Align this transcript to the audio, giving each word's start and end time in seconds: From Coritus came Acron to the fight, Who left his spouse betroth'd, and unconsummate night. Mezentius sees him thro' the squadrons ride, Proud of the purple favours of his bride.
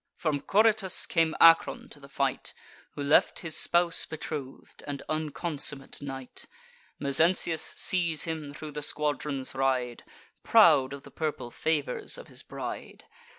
From 0.17 0.41
Coritus 0.41 1.05
came 1.05 1.35
Acron 1.39 1.87
to 1.89 1.99
the 1.99 2.09
fight, 2.09 2.55
Who 2.95 3.03
left 3.03 3.41
his 3.41 3.55
spouse 3.55 4.03
betroth'd, 4.07 4.83
and 4.87 5.03
unconsummate 5.07 6.01
night. 6.01 6.47
Mezentius 6.99 7.61
sees 7.75 8.23
him 8.23 8.51
thro' 8.51 8.71
the 8.71 8.81
squadrons 8.81 9.53
ride, 9.53 10.03
Proud 10.41 10.93
of 10.93 11.03
the 11.03 11.11
purple 11.11 11.51
favours 11.51 12.17
of 12.17 12.29
his 12.29 12.41
bride. 12.41 13.03